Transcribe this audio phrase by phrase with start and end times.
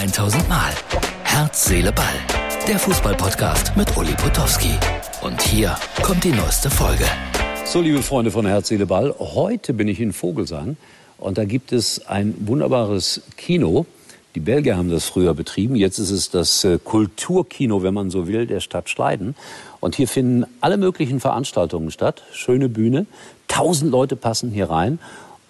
[0.00, 0.72] 1000 Mal.
[1.24, 2.06] Herz, Seele, Ball.
[2.66, 4.72] Der Fußballpodcast mit Uli Potowski.
[5.20, 7.04] Und hier kommt die neueste Folge.
[7.66, 9.14] So, liebe Freunde von Herz, Seele, Ball.
[9.18, 10.78] Heute bin ich in Vogelsang
[11.18, 13.84] und da gibt es ein wunderbares Kino.
[14.34, 15.76] Die Belgier haben das früher betrieben.
[15.76, 19.34] Jetzt ist es das äh, Kulturkino, wenn man so will, der Stadt Schleiden.
[19.80, 22.22] Und hier finden alle möglichen Veranstaltungen statt.
[22.32, 23.04] Schöne Bühne.
[23.48, 24.98] Tausend Leute passen hier rein.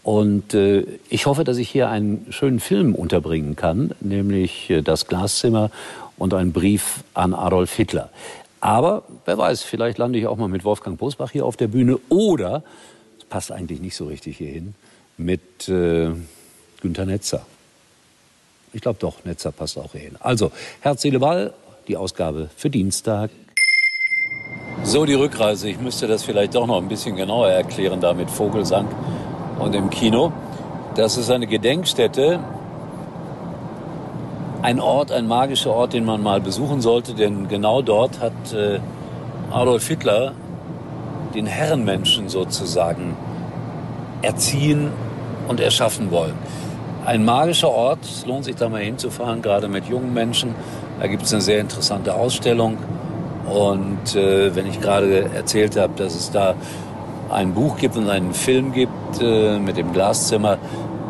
[0.02, 5.06] Und äh, ich hoffe, dass ich hier einen schönen Film unterbringen kann, nämlich äh, das
[5.06, 5.70] Glaszimmer
[6.16, 8.10] und einen Brief an Adolf Hitler.
[8.60, 11.98] Aber wer weiß, vielleicht lande ich auch mal mit Wolfgang Bosbach hier auf der Bühne
[12.08, 12.62] oder,
[13.18, 14.74] es passt eigentlich nicht so richtig hierhin,
[15.16, 16.10] mit äh,
[16.80, 17.46] Günter Netzer.
[18.72, 20.16] Ich glaube doch, Netzer passt auch hierhin.
[20.20, 21.52] Also, Herz, Seele, Ball,
[21.88, 23.30] die Ausgabe für Dienstag.
[24.84, 25.68] So, die Rückreise.
[25.68, 28.88] Ich müsste das vielleicht doch noch ein bisschen genauer erklären, da mit Vogelsang
[29.60, 30.32] und im Kino.
[30.96, 32.40] Das ist eine Gedenkstätte,
[34.62, 38.80] ein Ort, ein magischer Ort, den man mal besuchen sollte, denn genau dort hat äh,
[39.50, 40.32] Adolf Hitler
[41.34, 43.16] den Herrenmenschen sozusagen
[44.22, 44.90] erziehen
[45.46, 46.34] und erschaffen wollen
[47.04, 47.98] ein magischer Ort.
[48.02, 50.54] Es lohnt sich da mal hinzufahren, gerade mit jungen Menschen.
[51.00, 52.76] Da gibt es eine sehr interessante Ausstellung.
[53.46, 56.54] Und äh, wenn ich gerade erzählt habe, dass es da
[57.30, 60.58] ein Buch gibt und einen Film gibt äh, mit dem Glaszimmer,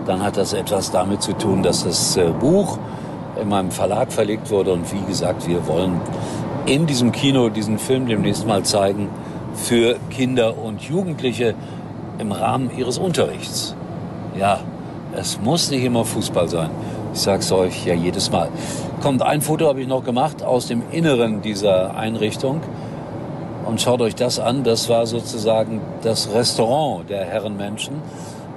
[0.07, 2.79] dann hat das etwas damit zu tun, dass das äh, Buch
[3.41, 4.73] in meinem Verlag verlegt wurde.
[4.73, 6.01] Und wie gesagt, wir wollen
[6.67, 9.09] in diesem Kino diesen Film demnächst mal zeigen
[9.55, 11.55] für Kinder und Jugendliche
[12.19, 13.75] im Rahmen ihres Unterrichts.
[14.39, 14.61] Ja,
[15.17, 16.71] es muss nicht immer Fußball sein.
[17.13, 18.49] Ich sage es euch ja jedes Mal.
[19.03, 22.61] Kommt, ein Foto habe ich noch gemacht aus dem Inneren dieser Einrichtung.
[23.71, 24.65] Und schaut euch das an.
[24.65, 28.03] Das war sozusagen das Restaurant der Herrenmenschen.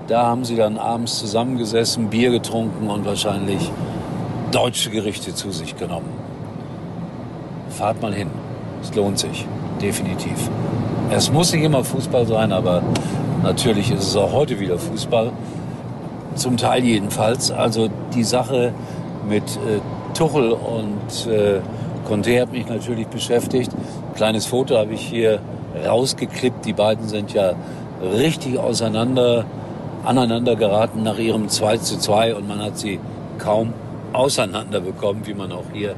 [0.07, 3.71] Da haben sie dann abends zusammengesessen, Bier getrunken und wahrscheinlich
[4.51, 6.09] deutsche Gerichte zu sich genommen.
[7.69, 8.31] Fahrt mal hin.
[8.81, 9.45] Es lohnt sich.
[9.79, 10.49] Definitiv.
[11.11, 12.81] Es muss nicht immer Fußball sein, aber
[13.43, 15.31] natürlich ist es auch heute wieder Fußball.
[16.33, 17.51] Zum Teil jedenfalls.
[17.51, 18.73] Also die Sache
[19.29, 19.79] mit äh,
[20.15, 21.59] Tuchel und äh,
[22.03, 23.69] Conte hat mich natürlich beschäftigt.
[24.15, 25.39] Kleines Foto habe ich hier
[25.85, 26.65] rausgeklippt.
[26.65, 27.53] Die beiden sind ja
[28.01, 29.45] richtig auseinander,
[30.03, 32.99] aneinander geraten nach ihrem 2 zu 2 und man hat sie
[33.39, 33.73] kaum
[34.13, 35.95] auseinander bekommen, wie man auch hier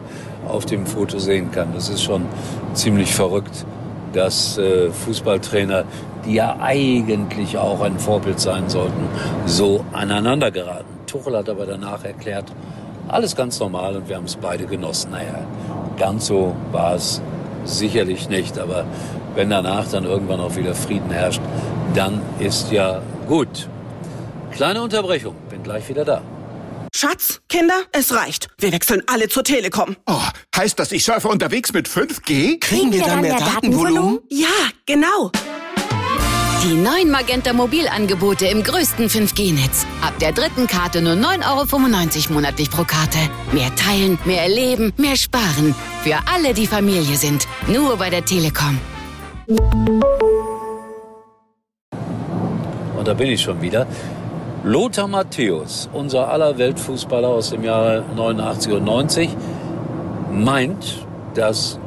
[0.48, 1.74] auf dem Foto sehen kann.
[1.74, 2.26] Das ist schon
[2.74, 3.66] ziemlich verrückt,
[4.14, 5.84] dass äh, Fußballtrainer
[6.26, 9.08] die ja eigentlich auch ein Vorbild sein sollten,
[9.46, 10.86] so aneinander geraten.
[11.06, 12.52] Tuchel hat aber danach erklärt,
[13.08, 15.12] alles ganz normal und wir haben es beide genossen.
[15.12, 15.46] Naja,
[15.98, 17.22] ganz so war es
[17.66, 18.86] sicherlich nicht, aber
[19.36, 21.42] wenn danach dann irgendwann auch wieder Frieden herrscht,
[21.94, 23.70] dann ist ja gut.
[24.52, 26.22] Kleine Unterbrechung, bin gleich wieder da.
[26.96, 28.48] Schatz, Kinder, es reicht.
[28.58, 29.98] Wir wechseln alle zur Telekom.
[30.08, 30.22] Oh,
[30.56, 32.60] heißt das, ich surfe unterwegs mit 5G?
[32.62, 34.20] Kriegen wir dann mehr Datenvolumen?
[34.30, 34.48] Ja,
[34.86, 35.32] genau.
[36.64, 39.86] Die neuen Magenta Mobilangebote im größten 5G-Netz.
[40.02, 43.20] Ab der dritten Karte nur 9,95 Euro monatlich pro Karte.
[43.52, 45.76] Mehr teilen, mehr erleben, mehr sparen.
[46.06, 47.48] Für alle, die Familie sind.
[47.66, 48.78] Nur bei der Telekom.
[52.96, 53.88] Und da bin ich schon wieder.
[54.64, 59.30] Lothar Matthäus, unser aller Weltfußballer aus dem Jahre 89 und 90,
[60.32, 61.80] meint, dass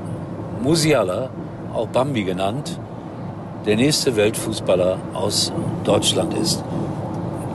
[0.65, 1.31] Musiala,
[1.73, 2.77] auch Bambi genannt,
[3.67, 5.53] der nächste Weltfußballer aus
[5.85, 6.65] Deutschland ist.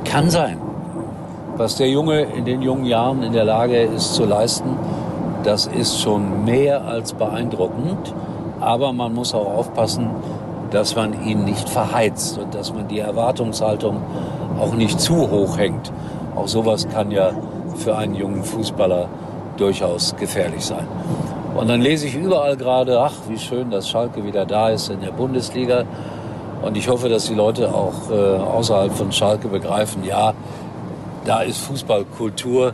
[0.05, 0.61] Kann sein.
[1.57, 4.77] Was der Junge in den jungen Jahren in der Lage ist zu leisten,
[5.43, 8.13] das ist schon mehr als beeindruckend.
[8.59, 10.09] Aber man muss auch aufpassen,
[10.71, 14.01] dass man ihn nicht verheizt und dass man die Erwartungshaltung
[14.59, 15.91] auch nicht zu hoch hängt.
[16.35, 17.31] Auch sowas kann ja
[17.75, 19.07] für einen jungen Fußballer
[19.57, 20.87] durchaus gefährlich sein.
[21.55, 25.01] Und dann lese ich überall gerade, ach, wie schön, dass Schalke wieder da ist in
[25.01, 25.83] der Bundesliga.
[26.63, 30.33] Und ich hoffe, dass die Leute auch äh, außerhalb von Schalke begreifen, ja,
[31.25, 32.73] da ist Fußballkultur.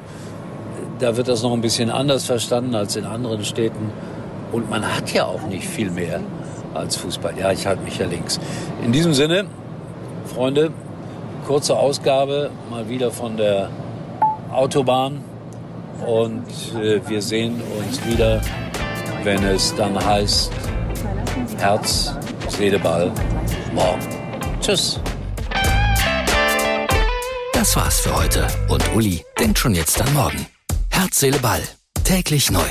[1.00, 3.92] Da wird das noch ein bisschen anders verstanden als in anderen Städten.
[4.52, 6.20] Und man hat ja auch nicht viel mehr
[6.74, 7.38] als Fußball.
[7.38, 8.40] Ja, ich halte mich ja links.
[8.84, 9.46] In diesem Sinne,
[10.26, 10.72] Freunde,
[11.48, 13.70] kurze Ausgabe mal wieder von der
[14.52, 15.24] Autobahn.
[16.06, 16.46] Und
[16.82, 18.42] äh, wir sehen uns wieder
[19.24, 20.52] wenn es dann heißt
[21.58, 22.14] Herz,
[22.48, 23.12] Seele, Ball,
[23.74, 24.00] morgen.
[24.62, 25.00] Tschüss.
[27.54, 30.59] Das war's für heute und Uli denkt schon jetzt an morgen.
[31.10, 31.64] Herz, Ball.
[32.04, 32.70] Täglich neu.